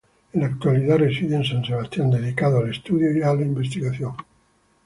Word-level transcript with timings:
En 0.33 0.41
la 0.41 0.47
actualidad 0.47 0.97
reside 0.97 1.35
en 1.35 1.43
San 1.45 1.63
Sebastián, 1.63 2.09
dedicado 2.09 2.57
al 2.57 2.71
estudio 2.71 3.15
y 3.15 3.21
a 3.21 3.35
la 3.35 3.43
investigación. 3.43 4.13